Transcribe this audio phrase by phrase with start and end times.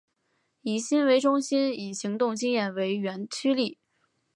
[0.63, 3.77] 以心为中心以行动经验为原驱力。